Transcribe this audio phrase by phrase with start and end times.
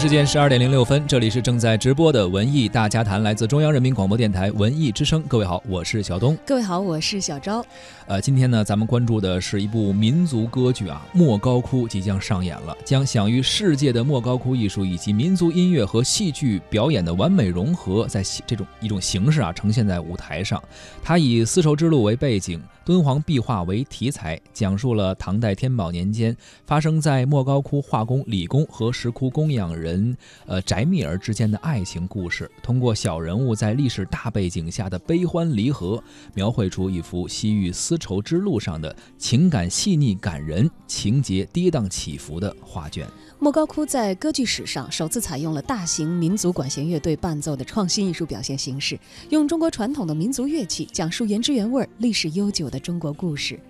[0.00, 5.22] 京时间十二点零六分，这里是正在直播的文艺大家谈，来自中央人民广播电台文艺之声。
[5.28, 6.34] 各位好，我是小东。
[6.46, 7.62] 各位好，我是小昭。
[8.06, 20.62] 呃，今天呢，咱们关注的是一部民族歌剧啊，《莫高窟》即将上演了，将享誉世界的莫高窟艺术以及民族音乐和戏剧表演的完美融合，在这种一种形式啊，呈现在舞台上。
[21.02, 36.02] 它以丝绸之路为背景，敦煌壁画为题材，讲述了唐代天宝年间发生在莫高窟画工李工和石窟供养人人呃翟密儿之间的爱情故事，通过小人物在历史大背景下的悲欢离合，
[36.34, 38.00] 描绘出一幅西域丝。
[38.00, 43.06] 绸之路上的情感细腻感人、情节跌宕起伏的画卷。
[43.38, 53.60] 莫高窟在歌剧史上首次采用了大型民族管弦乐队伴奏的创新艺术表现形式，用中国传统的民族乐器讲述原汁原味、历史悠久的中国故事。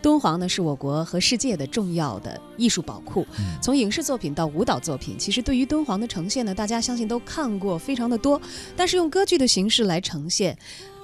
[0.00, 3.26] 敦煌呢是我国和世界的重要的艺术宝库，
[3.60, 8.40] 从影视作品到舞蹈作品，其实对于敦煌的呈现呢，大家相信都看过非常的多，
[8.76, 10.56] 但是用歌剧的形式来呈现。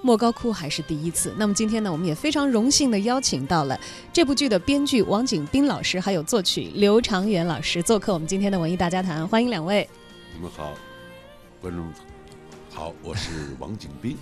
[0.03, 1.33] 莫高窟还是第一次。
[1.39, 3.81] 那么今天呢，我们也非常荣幸的邀请到了
[4.13, 9.27] 这部剧的编剧王景斌老师，还有作曲刘长远老师做客我们今天的文艺大家谈。
[9.27, 9.89] 欢迎两位。
[10.35, 10.75] 你们好，
[11.59, 11.91] 观众
[12.71, 14.15] 好，我是王景斌。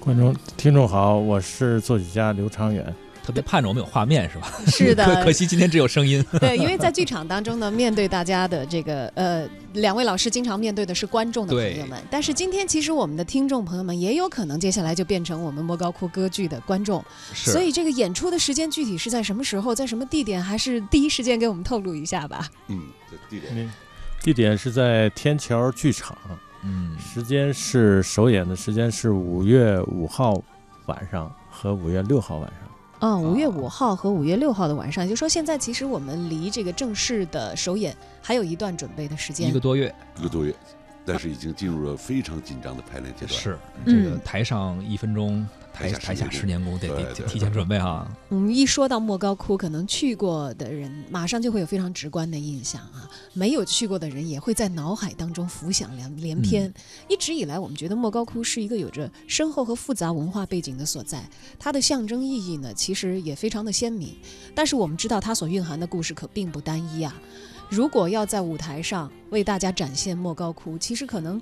[0.00, 2.92] 观众听众好，我是作曲家刘长远。
[3.28, 4.50] 特别盼着我们有画面是吧？
[4.72, 6.24] 是的，可可惜今天只有声音。
[6.40, 12.02] 对，因为在剧场当中呢，面对大家的这个呃，两位老师经常面对的是观众的朋友们。
[12.10, 17.04] 但是今天其实我们的听众朋友们也有可能接下来就变成我们莫高窟歌剧的观众。
[17.34, 22.48] 所以这个演出的时间具体是在什么时候，在什么地点，还是第一时间给我们透露一下吧？
[22.68, 22.80] 嗯，
[23.28, 23.70] 地点，
[24.22, 26.16] 地点是在天桥剧场。
[26.62, 30.42] 嗯，时间是首演的时间是五月五号
[30.86, 32.67] 晚上和五月六号晚上。
[33.00, 40.54] 嗯，五月五号和五月六号的晚上，也就是说，现在其实我们离这个正式的首演还有一段准备的时间，一个多月，一个多月，
[41.04, 43.40] 但是已经进入了非常紧张的排练阶段。
[43.40, 45.46] 是，这个台上一分钟。
[45.72, 48.10] 台台下十年功得得提前准备哈。
[48.30, 53.08] 嗯，一说到莫高窟，可能去过的人马上就会有非常直观的印象啊。
[53.32, 56.72] 没有去过的人也会在脑海当中浮想联连篇。
[57.08, 64.16] 一直以来，我们觉得莫高窟是一个有着深厚和复杂文化背景的所在，它的象征意义呢，其实也非常的鲜明。
[64.54, 67.14] 但是我们知道，它所蕴含的故事可并不单一啊。
[67.68, 71.40] 如果要在舞台上为大家展现莫高窟，其实可能。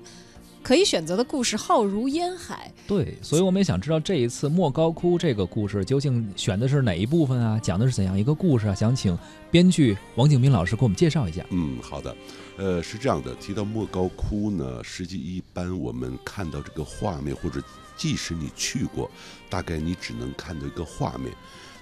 [0.63, 7.57] 可以选择的故事浩如烟海，对，所以我们也想知道这一次莫高窟这个故事究竟选的是哪一部分啊？
[7.63, 8.75] 讲的是怎样一个故事啊？
[8.75, 9.17] 想请
[9.49, 11.45] 编剧王景斌老师给我们介绍一下。
[11.51, 12.13] 嗯，好的，
[12.57, 17.61] 呃，是这样的，提到莫高窟呢，实际一般我们看到这个画面，或者
[17.95, 19.09] 即使你去过，
[19.49, 21.31] 大概你只能看到一个画面，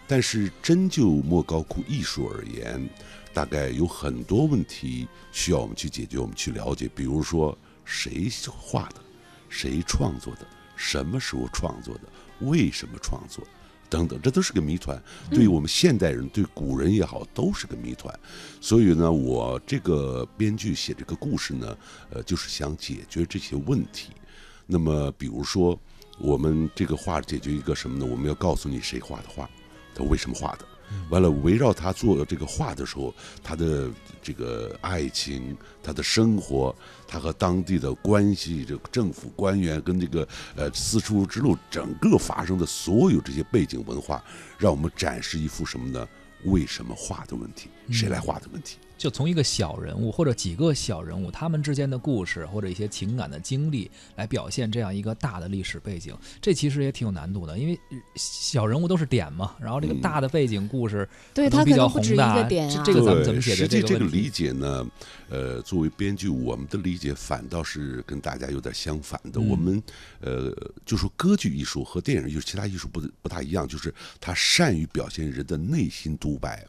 [0.06, 2.88] 但是真就莫高窟艺术而言，
[3.34, 7.58] 大概有很多问题需要我们去解决，我们去了解，比如说。
[7.86, 8.96] 谁画的？
[9.48, 10.46] 谁创作的？
[10.76, 12.02] 什么时候创作的？
[12.40, 13.42] 为什么创作？
[13.88, 15.02] 等等，这都是个谜团。
[15.30, 18.14] 对于我们现代人，对古人也好，都是个谜团。
[18.60, 21.78] 所以呢，我这个编剧写这个故事呢，
[22.10, 24.12] 呃，就是想解决这些问题。
[24.66, 25.80] 那么，比如说，
[26.18, 28.06] 我们这个画解决一个什么呢？
[28.06, 29.48] 我们要告诉你谁画的画，
[29.94, 30.66] 他为什么画的。
[31.10, 33.14] 完了，围绕他做这个画的时候，
[33.44, 33.90] 他的
[34.22, 36.76] 这个爱情，他的生活，
[37.08, 44.24] 他和当地的关系，这个政府官员跟这个呃丝绸之路整个发生的所有这些背景文化，
[44.58, 46.08] 让我们展示一幅什么呢？
[46.46, 48.78] 为什么画的问题，谁来画的问题？
[48.98, 57.80] 就从一个小人物或者几个小人物他们之间的故事或者一些情感的经历来表现这样一个大的历史背景，这其实也挺有难度的，因为
[58.16, 62.42] 小人物都是点嘛，然后这个大的背景故事对它比较宏大，
[62.84, 64.00] 这个咱们怎么解决这个问题？
[64.00, 64.88] 这个理解呢，
[65.30, 69.40] 呃，作为编剧，我们的理解反倒是跟大家有点相反的。
[69.42, 69.82] 我们
[70.22, 70.56] 呃，
[70.86, 76.66] 就说歌剧艺术和电影艺术其他艺术不不大一样，就是它善于表现人的内心独白。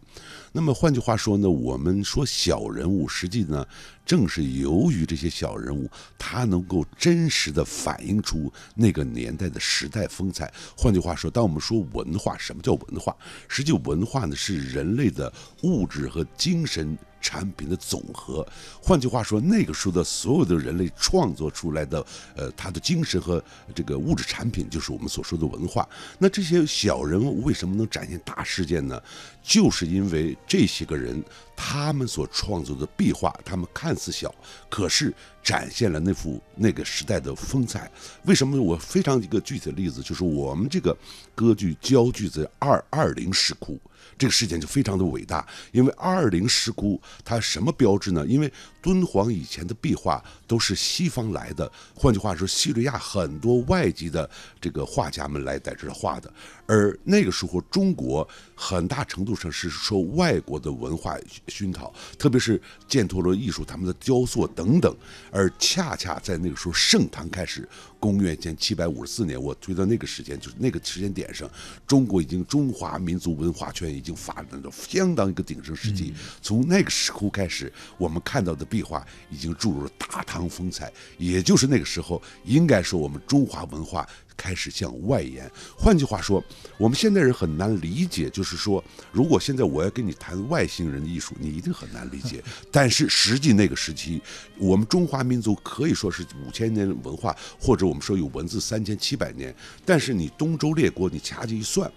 [0.56, 3.68] 那么换句话说呢，我们说小人物，实际呢，
[4.06, 10.50] 正是由于这些小人物，他能够真实的反映出那个年代的时代风采。
[10.74, 13.14] 换句话说，当我们说文化，什么叫文化？
[13.48, 15.30] 实际文化呢，是人类的
[15.62, 16.96] 物质和精神。
[17.18, 18.46] 产品的总和，
[18.80, 22.06] 换句话说，那个时候的所有的人类创作出来的，
[22.36, 23.42] 呃，他的精神和
[23.74, 25.88] 这个物质产品，就是我们所说的文化。
[26.18, 29.02] 那这些小人物为什么能展现大事件呢？
[29.42, 31.20] 就是因为这些个人，
[31.56, 34.32] 他们所创作的壁画，他们看似小，
[34.68, 35.12] 可是
[35.42, 37.90] 展现了那幅那个时代的风采。
[38.24, 38.60] 为什么？
[38.60, 40.96] 我非常一个具体的例子，就是我们这个
[41.34, 43.80] 歌剧焦聚在二二零石窟。
[44.18, 48.24] 这个事件就非常的伟大，因为二零石窟它什么标志呢？
[48.26, 48.50] 因为
[48.80, 54.28] 敦煌以前的壁画都是西方来的，换句话说，叙利亚很多外籍的
[54.60, 56.32] 这个画家们来在这儿画的，
[56.66, 61.16] 而那个时候中国很大程度上是受外国的文化
[61.48, 64.96] 熏陶，特别是犍陀罗艺术、他们的雕塑等等，
[65.30, 67.68] 而恰恰在那个时候盛唐开始。
[67.98, 71.50] 公元前七百五十四年，我推到那个时间，就是那个时间点上，
[71.86, 76.14] 中国已经中华民族文化圈已经发展到相当一个鼎盛时期。
[76.42, 84.06] 从那个时候开始，我们看到的壁画已经注入了大唐风采，也就是那个时候，应该说我们中华文化。
[84.38, 85.50] 开始向外延。
[85.78, 86.44] 换句话说，
[86.76, 92.44] 我们现代人很难理解，就是说，如果现在我要跟你谈外星人的艺术，你一定很难理解。
[92.70, 94.20] 但是实际那个时期，
[94.58, 99.56] 我们中华民族可以说是五千年文化，或者我们说有文字三千七百年。
[99.86, 101.90] 但是你东周列国，你掐指一算，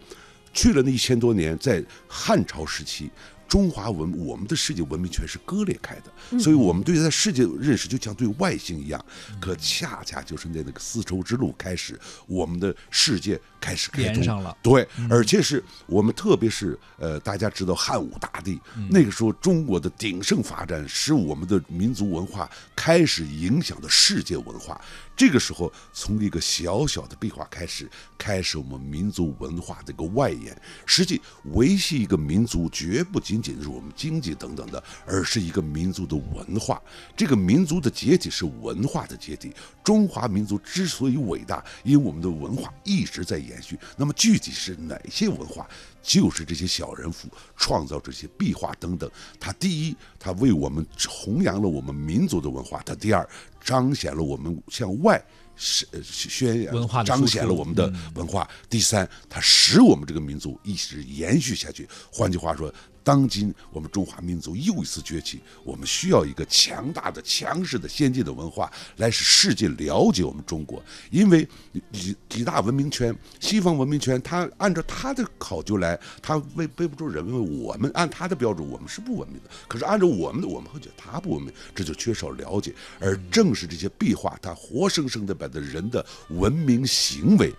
[0.53, 3.11] 去了那一千多年，在汉朝时期。
[3.49, 9.03] 中华文，我们的世界文明圈是割裂开的，所以我们对待世界认识就像对外星一样。
[9.41, 14.55] 可恰恰就是在那个丝绸之路开始，我们的世界开始连上了。
[14.61, 18.59] 对，而且是我们，特别是呃，大家知道汉武大帝
[18.89, 24.79] 那个时候，中国的鼎盛发展，使我们的民族文化开始影响的世界文化。
[25.15, 30.55] 这个时候，从一个小小的壁画开始，开始我们民族文化的一个外延。
[30.85, 36.81] 实际维系一个民族，绝不仅仅是我们经济等等的，而是一个民族的文化。
[37.15, 39.53] 这个民族的解体是文化的解体。
[39.83, 43.77] 中华民族之所以伟大，因为我们的文化一直在延续。
[43.97, 45.67] 那么具体是哪些文化？
[46.01, 47.13] 就是这些小人物
[47.57, 49.09] 创造这些壁画等等。
[49.37, 53.27] 他第一，他为我们弘扬了我们民族的文化；他第二，
[53.61, 55.21] 彰显了我们向外
[55.57, 61.87] 是宣扬、彰显了我们的文化；第三，它使我们这个民族一直延续下去。
[62.11, 62.73] 换句话说。
[63.09, 70.79] 当今我们中华民族又一次崛起，我们需要一个强大的、强势的、先进的文化来使世界了解我们中国。
[71.09, 71.47] 因为
[71.91, 79.49] 几几大文明圈，西方文明圈，它按照它的考究来，它背背不住人为我们按它的标准，我们是不文明的。
[79.67, 82.75] 可是按照我们的，我们会觉得它不文明，这就缺少了解。
[82.99, 87.51] 而正是这些壁画，它活生生的把的人的文明行为。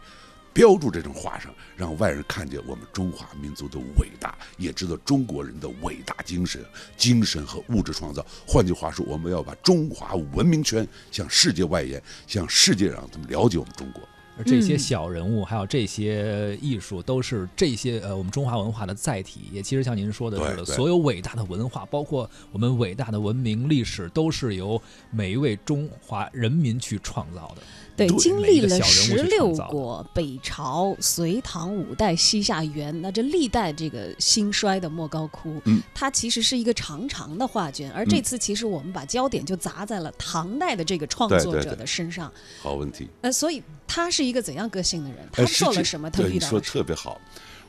[0.52, 6.64] 标注这种画上，让外人看见我们中华民族的伟大，也知道中国人的伟大精神、
[6.96, 8.24] 精神和物质创造。
[8.46, 14.02] 换句话说，我们要把中华文明圈向世界外延，向世界让他们了解我们中国。
[14.38, 19.42] 而这些小人物，还有这些艺术，都是这些呃我们中华文化的载体。
[19.52, 24.80] 也其实像您说的似的，所有伟大的文化，包括我们伟大的文明历史，都是由
[25.10, 27.62] 每一位中华人民去创造的。
[28.08, 35.60] 对，经历了十六国，北朝、隋唐五代、西夏元，那这历代这个兴衰的莫高窟，
[35.94, 37.92] 它其实是一个长长的画卷。
[37.92, 42.32] 而这次其实我们把焦点就砸在了唐代的这个创作者的身上。
[42.62, 43.06] 好问题。
[43.20, 45.18] 呃，所以他是一个怎样个性的人？
[45.30, 46.10] 他做了什么？
[46.10, 46.32] 他遇到？
[46.32, 47.20] 你说特别好。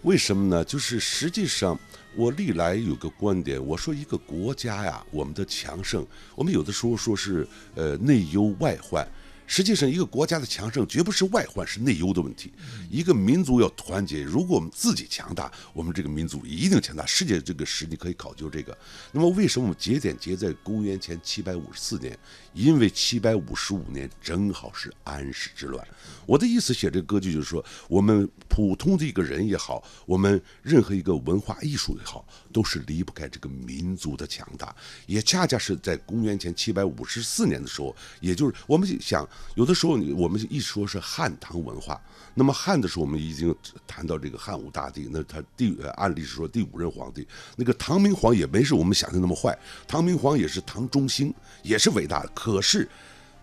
[0.03, 0.63] 为什么呢？
[0.63, 1.77] 就是实际上，
[2.15, 9.05] 我历来有个观点，我说一个国家呀，我们的强盛，我们有的时候说是呃内忧外患。
[9.51, 12.53] 实际上，一个国家的强盛绝不是外患，是内忧的问题。
[12.89, 17.05] 一个民族要团结，如果我们自己强大，我们这个民族一定强大。
[17.05, 18.75] 世界这个实力可以考究这个。
[19.11, 22.17] 那么，为什么我们节点节在公元前七百五十四年？
[22.53, 25.85] 因为七百五十五年正好是安史之乱。
[26.25, 34.73] 我的意思写这个歌剧就是说，我们普通的一个人也好，我们任何一个文化艺术也好，都是离不开这个民族的强大。
[35.07, 42.01] 也恰恰是在公元前七百五十四年的时候，也就是我们想，有的时候我们一说是汉唐文化，
[42.33, 43.53] 那么汉的时候我们已经
[43.85, 49.57] 谈到这个汉武大帝，那他第按历史说第五任皇帝，那个唐明皇也没是我们想的那么坏，
[49.87, 51.33] 唐明皇也是唐中兴，
[51.63, 52.29] 也是伟大的。
[52.33, 52.87] 可是，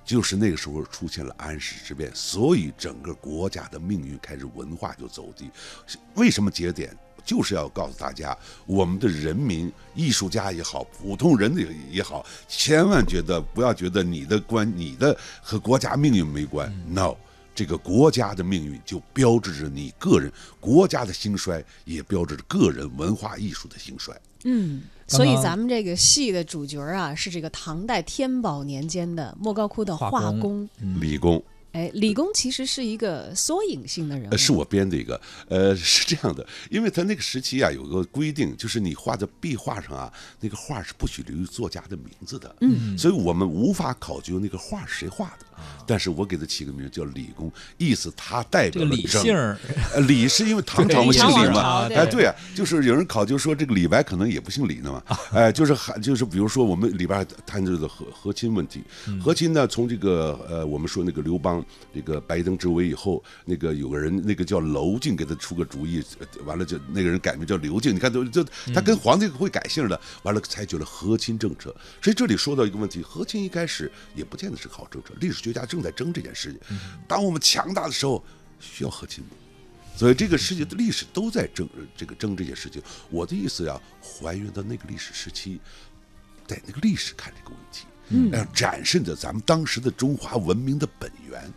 [0.05, 5.51] 就是那个时候出现了安史之变，所以整个国家的命运开始文化就走低。
[6.15, 6.97] 为什么节点？
[7.29, 16.73] 就是要告诉大家，我们的人民、艺术家也好，普通人也也好，千万觉得不要觉得你的关、你的和国家命运没关。
[16.89, 17.17] No，
[17.55, 24.19] 这个国家的命运就标志着你个人国家的兴衰，也标志着个人文化艺术的兴衰。
[24.45, 24.85] 嗯。
[25.07, 30.67] 所以咱们这个戏的主角啊，是这个唐代天宝年间的莫高窟的画工
[30.99, 31.43] 李公。
[31.73, 34.37] 哎，李工其实是一个缩影性的人物。
[34.37, 35.21] 是我编的一个。
[35.49, 42.57] 呃，是这样的，因为他那个时期啊，有个规定，就是你画的壁画上啊，那个画是不许留作家的名字的。
[42.61, 42.97] 嗯。
[42.97, 45.47] 所以我们无法考究那个画是谁画的。
[45.87, 49.59] 但是我给他起个名叫李公，意思他代这个李表了争姓儿，
[49.95, 52.27] 呃李是因为唐朝嘛姓李嘛，哎，对。
[52.27, 58.83] 啊，就是有人考究说这个李白可能也不姓李的嘛， 哎，就是还就是比如说我们里边还谈这个和和亲问题，
[59.23, 78.25] 和亲呢从这个呃我们说那个刘邦这个白登之围以后，那个有个人那个叫娄敬给他出个主意，呃完了就那个人改名叫刘敬，你看都就他跟皇帝会改姓的，完了采取了和亲政策，所以这里说到一个问题，和亲一开始也不见得是好政策，历史学家正在争这件事情，当我们强大的时候
[78.61, 79.31] 需要和亲吗？
[79.97, 82.81] 所以这个世界的历史都在争这个争这件事情。
[83.11, 85.61] 我的意思呀，还原到那个历史时期，
[86.47, 91.53] 在那个历史看这个问题，嗯，让展示着咱们当时的中华文明的本源。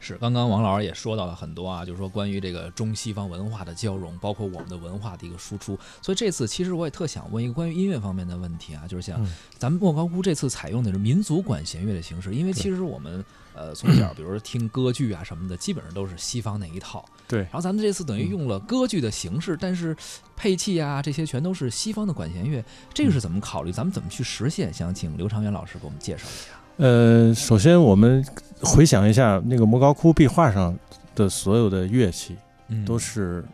[0.00, 5.78] 是，刚刚王老师也说到了很多啊，就是说关于这个中西方文化的交融，包括我们的文化的一个输出。
[6.00, 9.20] 所以这次其实我也特想问一个关于音乐方面的问题啊，就是像
[9.58, 13.24] 咱们莫高窟这次采用的是民族管弦乐的形式，因为其实我们
[13.54, 17.04] 呃从小比如说听歌剧啊什么的，基本上都是西方那一套。
[17.26, 19.96] 对然后咱们这次等于用了歌剧的形式，但是
[20.36, 22.64] 配器啊这些全都是西方的管弦乐，
[22.94, 23.72] 这个是怎么考虑？
[23.72, 24.72] 咱们怎么去实现？
[24.72, 26.54] 想请刘长元老师给我们介绍一下。
[26.78, 28.24] 呃，首先我们
[28.62, 30.76] 回想一下那个莫高窟壁画上
[31.14, 32.36] 的所有的乐器
[32.68, 33.44] 嗯，都是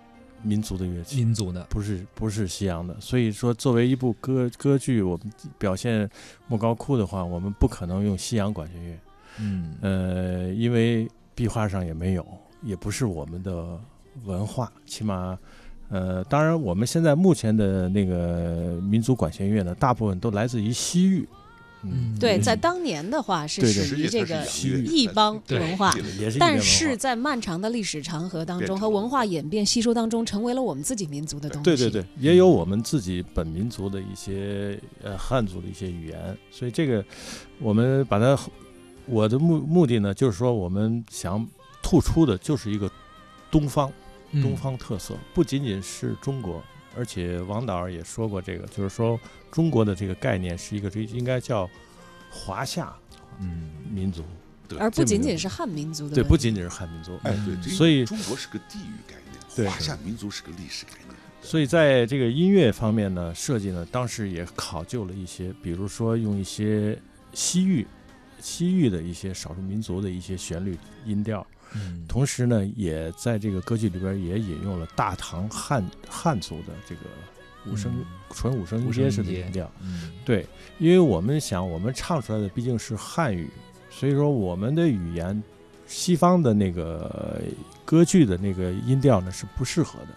[0.42, 2.94] 民族的乐器，民族的，不是不是西洋的。
[3.00, 6.08] 所以说，作为一部歌歌剧，我们表现
[6.48, 8.98] 莫高窟的话，我们不可能用西洋管弦乐，
[9.40, 12.26] 嗯呃，因为壁画上也没有，
[12.62, 13.80] 也不是我们的
[14.24, 15.38] 文化，起码。
[15.88, 21.28] 呃，当然，我们现在目前的那个民族管弦乐呢，大部分都来自于西域，
[21.84, 22.16] 嗯。
[22.18, 24.46] 对，在当年的话是属于这个
[24.86, 25.94] 异邦文化。
[26.38, 31.64] 但是在漫长的历史长河当中和文化演变吸收当中，成为了我们自己民族的东西。
[31.64, 37.04] 对对对，也有我们自己本民族的一些呃汉族的一些语言，所以这个
[37.58, 38.38] 我们把它，
[39.06, 41.46] 我的目目的呢，就是说我们想
[41.82, 42.90] 突出的就是一个
[43.50, 43.92] 东方
[44.30, 44.42] 嗯。
[44.42, 46.62] 东方特色，不仅仅是中国，
[46.96, 49.18] 而且王导也说过这个，就是说
[49.50, 51.68] 中国的这个概念是一个这应该叫
[52.30, 52.92] 华夏
[53.40, 53.70] 嗯。
[53.94, 54.24] 民族，
[54.66, 59.14] 对而不仅仅是汉民族的对，不仅仅是汉民族，哎，对，这所以中国是个地域概
[59.54, 61.14] 对念，华夏民族是个历史概念。
[61.40, 66.98] 所以在这个音乐方面呢，设计呢，当时也考究了一些，比如说用一些
[67.32, 67.86] 西域、
[68.40, 77.02] 西域的一些少数民族的一些旋律音调，嗯同时呢，也在这个歌剧里边也引用了大唐汉汉族的这个
[77.70, 79.70] 五声、嗯纯五声音阶式的音调。
[79.80, 80.44] 嗯对，
[80.78, 83.48] 因为我们想，我们唱出来的毕竟是汉语，
[83.90, 85.40] 所以说我们的语言，
[85.86, 87.40] 西方的那个
[87.84, 90.08] 歌剧的那个音调呢是不适合的。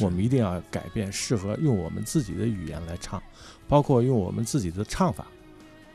[0.00, 3.22] 我们一定要改变，适合用我们自己的语言来唱，
[3.68, 5.26] 包括用我们自己的唱法。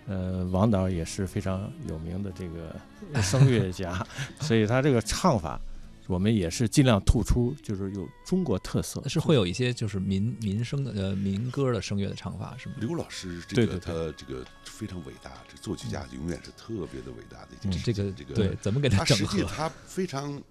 [0.07, 2.75] 呃，王导也是非常有名的这个
[3.21, 4.05] 声乐家，
[4.39, 5.59] 所以他这个唱法，
[6.07, 9.05] 我们也是尽量突出，就是有中国特色。
[9.09, 12.75] 是会有一些就是民民声的呃民歌的声乐的唱法是吗？
[12.79, 18.11] 刘老师这个对对对他这个非常伟大，这作曲家永远是特别的伟大的一件嗯事这个。
[18.11, 19.25] 这个对，怎么给他整合？
[19.25, 20.41] 实际他非常，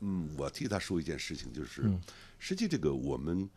[0.00, 2.00] 嗯，我替他说一件事情，就是、嗯
[2.38, 3.48] 实际这个我们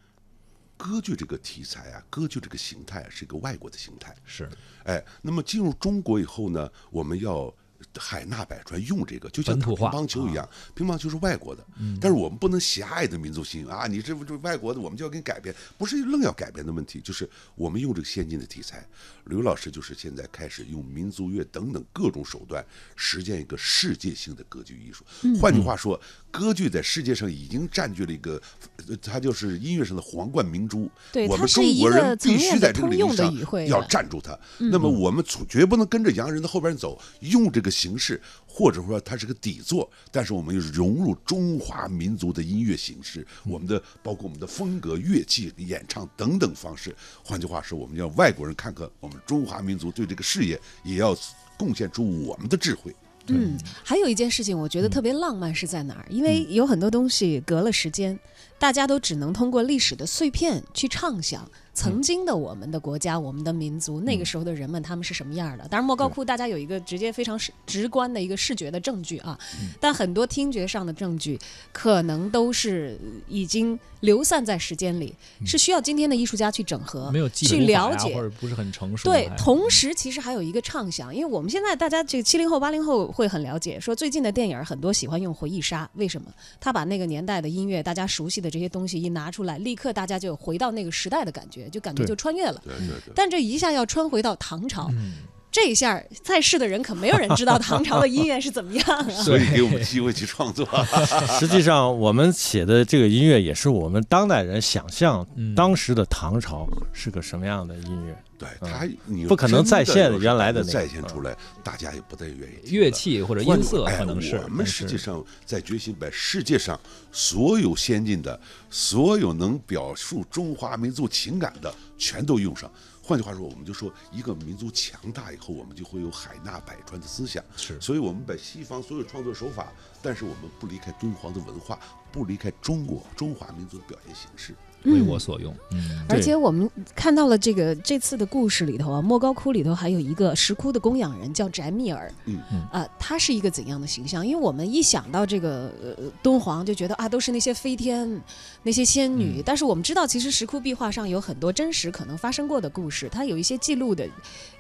[0.80, 4.50] 歌剧这个题材啊，歌剧这个形态是一个外国的形态，是。
[4.86, 7.54] 哎，那么进入中国以后呢，我们要
[7.98, 11.66] 海纳百川用这个，就像打乒乓球一样，乒乓球是外国的，
[12.00, 18.88] 但是我们不能狭隘的民族性啊，你这这外国的，我们就要给你改变，不是愣要改变的问题，就是我们用这个先进的题材，
[19.26, 22.64] 刘老师就是现在开始用民族乐等等各种手段，
[22.96, 25.04] 实践一个世界性的歌剧艺术。
[25.40, 26.00] 换句话说，
[26.32, 28.42] 歌剧在世界上已经占据了一个，
[28.88, 30.90] 呃它就是音乐上的皇冠明珠。
[31.28, 33.34] 我们中国人必须在这个领域上
[33.68, 34.38] 要站住它。
[34.58, 46.94] 那么我们从绝不能跟着洋人的后边走，用这个形式，或者说它是个底座，但是我们又是融入中华民族的音乐形式，我们的包括我们的风格、乐器、演唱等等方式。
[47.24, 51.18] 换句话说，我们要外国人看看我们中华民族对这个事业也要
[51.58, 52.94] 贡献出我们的智慧。
[53.32, 56.06] 嗯，还有一件事情，我觉得特别浪漫是在哪儿？
[56.10, 58.18] 因为有很多东西隔了时间，
[58.60, 65.66] 大家都只能通过历史的碎片去畅想曾经的我们的国家、我们的民族，那个时候的人们他们是什么样的。
[65.70, 69.40] 当然，莫高窟大家有一个直接非常视直观的一个视觉的证据啊，
[69.80, 71.40] 但很多听觉上的证据
[71.72, 73.00] 可能都是
[73.30, 78.14] 已经流散在时间里，是需要今天的艺术家去整合、没有基去了解。
[78.14, 86.30] 或者不是很成熟对，同时其实还有一个畅想，因为我们现在大家这个七零后、八零后会很了解，说最近的电影很多喜欢用回忆杀，为什么？
[86.60, 92.62] 他把那个年代的音乐，大家熟悉的这些东西一拿出来，立刻大家就回到那个时代的感觉，就感觉就穿越了。
[92.66, 93.14] 对对对。
[93.16, 95.14] 但这一下要穿回到唐朝，嗯
[95.52, 99.10] 这一下在世的人可没有人知道唐朝的音乐是怎么样啊。
[99.10, 100.68] 所以给我们机会去创作。
[101.40, 108.16] 实际上，我们写的这个音乐也是我们当代人想象嗯当时的唐朝是个什么样的音乐。
[108.40, 112.80] 对他，你不可能再现原来的再现出来，大家也不太愿意听。
[112.80, 116.80] 乐器或者音色哎可能是，我们实际上在决心把世界上
[117.12, 122.72] 所有先进的、所有能表述中华民族情感的，全都用上。
[123.02, 127.44] 换句话说，我们就说一个民族强大以后，我们就会有海纳百川的思想。
[127.58, 131.78] 是所以我们把西方所有创作手法，但是我们不离开敦煌的文化，
[132.12, 134.54] 不离开中国中华民族的表现形式。
[134.86, 135.54] 为我所用。
[135.72, 142.40] 嗯，而且我们看到了这个这次的故事里头啊，莫高窟里头还有一个石窟的供养人叫翟密尔，嗯。
[142.52, 144.26] 嗯啊、他是一个怎样的形象？
[144.26, 148.22] 因为我们一想到这个呃敦煌，就觉得啊都是那些飞天、
[148.64, 149.44] 那些仙女，嗯。
[149.46, 154.08] 但是我们知道，其实石窟壁画上有很多真实可能发生过的故事，它有一些记录的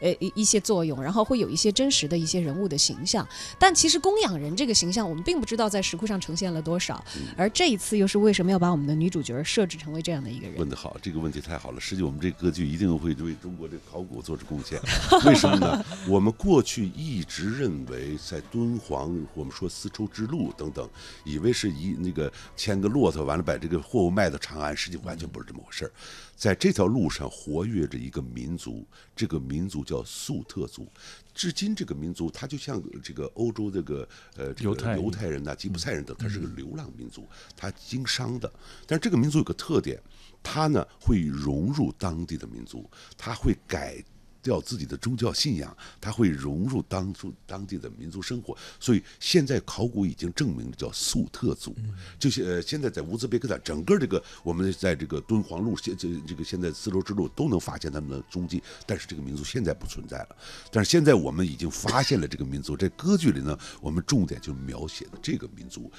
[0.01, 3.27] 呃一一些作用，然后会有一些真实的一些人物的形象。
[3.57, 7.03] 但其实供养人这个形象，我们并不知道在石窟上呈现了多少，
[7.37, 10.67] 而这一次又是为什么要把我们的女主角设置成为这样的一个人问？
[10.67, 11.79] 得好，这个问题太好了。
[11.79, 14.81] 实际我们这个歌剧一定会为中国这个考古做出贡献。
[15.23, 15.85] 为什么呢？
[16.07, 20.89] 我们过去一直认为在敦煌，我们说丝绸之路等等，
[21.23, 25.91] 以为是一那个牵个骆驼，完了把这个货物卖到长安，实际完全不是这么回事儿。
[26.35, 28.83] 在这条路上活跃着一个民族，
[29.15, 30.87] 这个民族叫粟特族。
[31.35, 38.51] 至今，这个民族它就像这个欧洲这个呃这个犹太人犹太人呐、吉普赛人等，它是个流浪民族，它经商的。
[38.87, 39.98] 但是这个民族有个特点，
[40.41, 44.03] 它呢会融入当地的民族，他会改
[44.41, 48.57] 掉自己的宗教信仰，他会融入当初当地的民族生活。
[48.79, 51.75] 所以现在考古已经证明叫粟特族，
[52.17, 60.35] 就是呃现在在乌兹别克斯坦整个这个我们在这个敦煌路现这这个现在丝绸之路都能发现他们的踪迹，但是这个民族现在不存在了。
[60.71, 65.91] 但是现在我们已经发现了这个民族，在歌剧里呢，我们重点就描写的这个民族。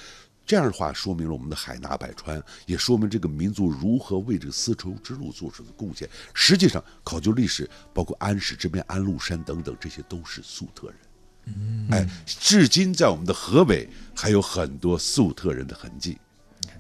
[0.47, 6.09] 这样的话，说明了我们的海纳百川，也说明这个民族如何为这个丝绸之路做出的贡献。
[6.35, 10.97] 实际上，考究历史，包括安史之变、安禄山等等，这些都是粟特人。
[11.47, 16.19] 嗯，哎，至今在我们的河北还有很多粟特人的痕迹。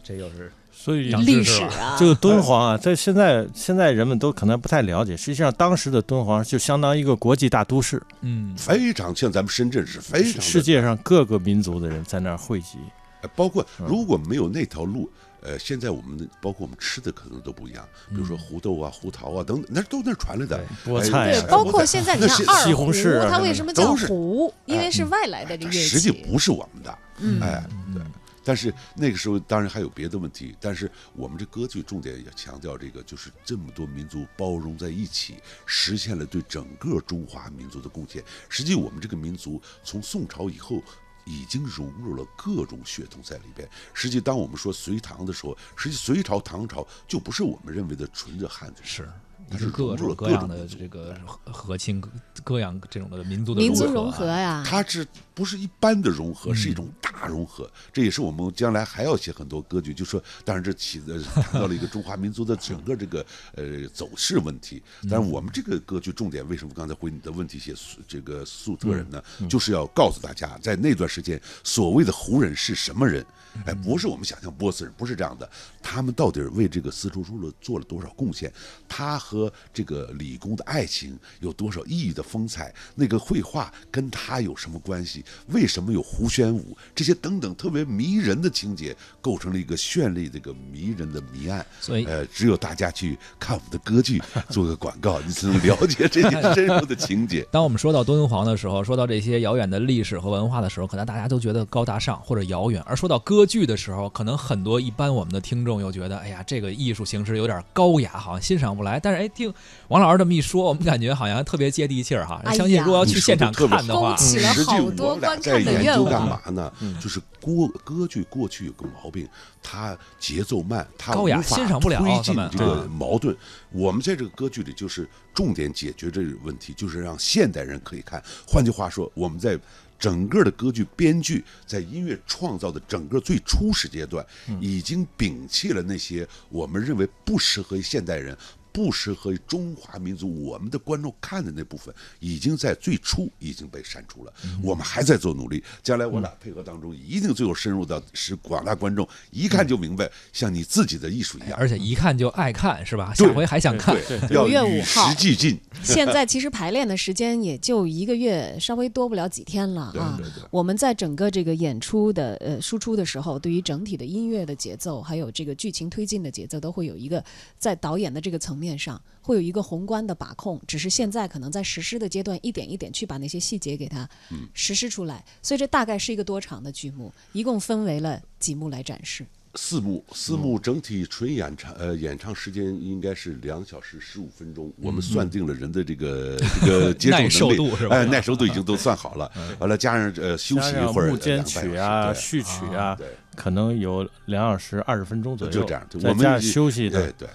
[0.03, 12.79] 这又是所以历史啊，这个敦煌啊，在现在现在人们都可能不太了解，实际上当时的敦煌就相当于一个国际大都市，嗯非常像咱们深圳是非常世界上各个民族的人在那儿汇集。
[13.23, 15.11] 呃包括如果没有那条路，
[15.43, 24.53] 呃，现在我们的包括我们吃的可能都不一样，比如说胡豆啊、胡桃啊等等，那都那传来的菠菜对，包括现在你看二西红柿它为什么叫都是胡？
[24.67, 25.79] 因为是外来的这乐器。
[25.81, 28.03] 实际不是我们的，嗯哎，对。
[28.43, 38.23] 但是那个时候当然还有别的问题，但是我们这歌剧重点也强调这个，就是这么多民族包容在一起，实现了对整个中华民族的贡献。
[38.49, 40.83] 实际我们这个民族从宋朝以后。
[41.25, 43.69] 已经融入了各种血统在里边。
[43.95, 49.09] 实际，当我们说隋唐的时候，实际隋朝、唐朝就不是我们认为的纯的汉族，是。
[49.51, 52.01] 它是各融入了种各样的这个和和亲
[52.45, 55.05] 各样这种的民族的民族融融合啊呀，它这
[55.40, 57.66] 不是一般的融合，嗯是一种大融合。
[57.94, 63.24] 这也是我们将来还要写很多歌剧，就说，当然这起的谈到了一个中华民族的整个这个
[63.55, 64.83] 呃走势问题。
[65.09, 67.74] 但是我们这个歌剧重点为什么刚才回你的问题写
[68.07, 69.22] 这个粟特人呢？
[69.48, 73.24] 就是要告诉大家，在那段时间所谓的胡人是什么人？
[73.66, 75.50] 哎，不是我们想象波斯人，不是这样的。
[75.83, 78.53] 他们到底为这个丝绸之路做了多少贡献？
[78.87, 82.72] 他和这个李工的爱情有多少意义的风采？
[82.94, 85.24] 那个绘画跟他有什么关系？
[85.49, 86.77] 为什么有胡旋舞？
[86.95, 91.64] 这些等等特别迷人的情节，构成了一个绚丽、这个迷人的谜案。
[91.81, 97.47] 所以呃，只有大家去看我们的歌剧， 做个广告，你才能了解这些深入的情节。
[97.53, 108.99] 当我们说到敦煌的时候，说到这些遥远的历史和文化的时候，可能大家都觉得高大上或者遥远；而说到歌剧的时候，可能很多一般我们的听众又觉得，哎呀，这个艺术形式有点高雅，好像欣赏不来。
[109.01, 109.53] 但是哎，听
[109.88, 112.43] 王老师这么一说，我们感觉好像特别接地气儿哈。
[112.55, 116.05] 相信如果要去现场看的话勾，起了实际我在研究。
[116.05, 116.73] 干嘛呢？
[117.01, 119.29] 就是歌歌剧过去有个毛病，
[119.62, 123.37] 它节奏慢，它无法欣赏不了推进这个嗯矛盾。
[123.70, 128.23] 我们在这个歌剧里就是重点解决这个问题，就是让现代人可以看。
[128.46, 129.59] 换句话说，我们在。
[130.01, 134.25] 整个的歌剧编剧在音乐创造的整个最初始阶段，
[134.59, 138.35] 已经摒弃了那些我们认为不适合于现代人、
[138.81, 144.33] 不适合于中华民族我们的观众看的那部分，已经在最初已经被删除了。
[144.62, 151.59] 我们还在做努力，将来我俩配合当中，一定最后深入到使广大观众一看就明白，像你自己的艺术一样。
[151.59, 153.12] 而且一看就爱看，是吧？
[153.12, 153.95] 下回还想看。
[154.09, 160.14] 对，要五月五与号时俱进， 现在其实排练的时间也就一个月，稍微多不了几天了啊。
[160.16, 167.23] 对对对，我们在整个这个演出的呃输出的时候，对于整体的音乐的节奏，还有这个剧情推进的节奏，都会有一个
[167.59, 170.61] 在导演的这个层面上会有一个宏观的把控。
[170.67, 175.25] 只是现在可能在实施的阶段，一点一点去把那些细节给它嗯实施出来。
[175.43, 179.27] 所以这大概是一个多长的剧目，一共分为了几幕来展示。
[179.57, 184.73] 四幕，四幕整体纯演唱，呃，演唱时间应该是两小时十五分钟。
[184.81, 189.29] 我们算定了人的这个这个 接受度是吧哎，耐受度已经都算好了。
[189.59, 192.97] 完了，加上呃休息一会儿，幕间呃曲啊、两序曲啊
[193.35, 197.29] 可能有两小时二十分钟左右，就这样我们是休息的，对对，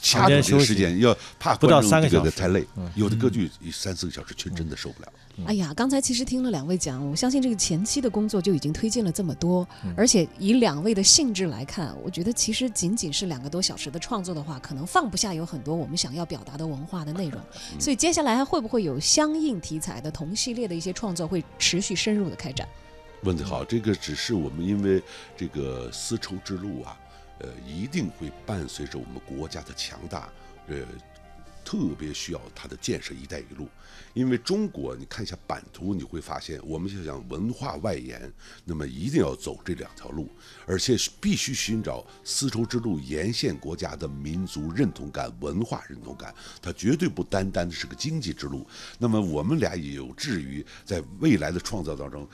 [0.00, 2.90] 掐住这个时间，要怕不到观众这三个小时太累嗯。
[2.94, 5.12] 有的歌剧三四个小时却真的受不了。
[5.46, 17.40] 哎呀，刚才其实听了两位讲，我相信这个前期的工作就已经推进了这么多，嗯而且以两位的性质来看，我觉得其实仅仅是两个多小时的创作的话，可能放不下有很多我们想要表达的文化的内容。
[17.72, 22.68] 嗯所以接下来还会不会有相应题材的同系列的一些创作会持续深入的开展？
[23.24, 25.02] 问得好，这个只是我们因为
[25.36, 26.96] 这个丝绸之路啊，
[27.40, 30.32] 呃，一定会伴随着我们国家的强大，
[30.68, 30.76] 呃，
[31.64, 33.68] 特别需要它的建设“一带一路”。
[34.14, 38.32] 因为中国，你看一下版图，你会发现，我们就想文化外延，
[38.64, 40.28] 那么一定要走这两条路，
[40.66, 48.64] 而且必须寻找丝绸之路沿线国家的民族认同感、文化认同感，它绝对不单单的是个经济之路。
[48.98, 52.28] 那么我们俩也有志于在未来的创造当中。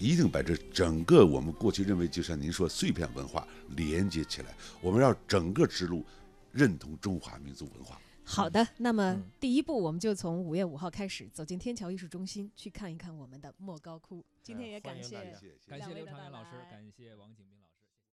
[0.00, 6.02] 一定把这整个我们过去认为，就像您说碎片文化连接起来，我们让整个之路
[6.50, 8.00] 认同中华民族文化。
[8.24, 14.24] 好的，那么嗯第一步我们就从五月五号开始走进天桥艺术中心，去看一看我们的莫高窟。
[14.42, 15.36] 今天也感谢
[15.68, 17.59] 感谢刘长元老师，感谢王景兵。